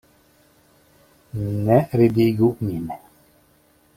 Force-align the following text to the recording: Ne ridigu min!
Ne 1.67 1.77
ridigu 2.01 2.51
min! 2.65 2.91